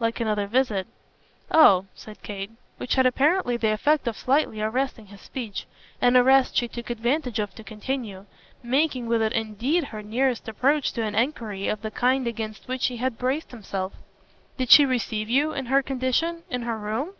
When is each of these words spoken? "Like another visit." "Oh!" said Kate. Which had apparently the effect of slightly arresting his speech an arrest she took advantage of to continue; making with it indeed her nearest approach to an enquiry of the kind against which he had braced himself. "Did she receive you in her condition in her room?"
"Like 0.00 0.18
another 0.18 0.48
visit." 0.48 0.88
"Oh!" 1.52 1.86
said 1.94 2.20
Kate. 2.24 2.50
Which 2.78 2.96
had 2.96 3.06
apparently 3.06 3.56
the 3.56 3.70
effect 3.70 4.08
of 4.08 4.16
slightly 4.18 4.60
arresting 4.60 5.06
his 5.06 5.20
speech 5.20 5.66
an 6.02 6.16
arrest 6.16 6.56
she 6.56 6.66
took 6.66 6.90
advantage 6.90 7.38
of 7.38 7.54
to 7.54 7.62
continue; 7.62 8.26
making 8.60 9.06
with 9.06 9.22
it 9.22 9.32
indeed 9.32 9.84
her 9.84 10.02
nearest 10.02 10.48
approach 10.48 10.90
to 10.94 11.04
an 11.04 11.14
enquiry 11.14 11.68
of 11.68 11.82
the 11.82 11.92
kind 11.92 12.26
against 12.26 12.66
which 12.66 12.86
he 12.86 12.96
had 12.96 13.18
braced 13.18 13.52
himself. 13.52 13.92
"Did 14.56 14.70
she 14.72 14.84
receive 14.84 15.28
you 15.30 15.52
in 15.52 15.66
her 15.66 15.80
condition 15.80 16.42
in 16.50 16.62
her 16.62 16.76
room?" 16.76 17.12